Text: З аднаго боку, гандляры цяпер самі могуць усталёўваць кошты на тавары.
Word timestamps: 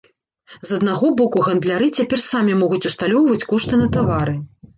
З 0.69 0.77
аднаго 0.77 1.11
боку, 1.19 1.43
гандляры 1.47 1.89
цяпер 1.99 2.19
самі 2.29 2.57
могуць 2.63 2.81
усталёўваць 2.93 3.45
кошты 3.53 3.81
на 3.85 3.93
тавары. 3.99 4.35